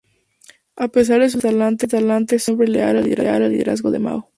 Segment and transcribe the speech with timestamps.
[0.77, 4.29] A pesar de su diferente talante, Zhou fue siempre leal al liderazgo de Mao.